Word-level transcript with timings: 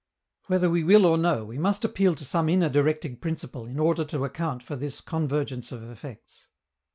Whether 0.47 0.67
we 0.67 0.83
will 0.83 1.05
or 1.05 1.15
no, 1.15 1.45
we 1.45 1.59
must 1.59 1.85
appeal 1.85 2.15
to 2.15 2.25
some 2.25 2.49
inner 2.49 2.69
directing 2.69 3.17
principle 3.17 3.67
in 3.67 3.77
order 3.77 4.03
to 4.05 4.25
account 4.25 4.63
for 4.63 4.75
this 4.75 4.99
convergence 4.99 5.71
of 5.71 5.83
effects. 5.83 6.47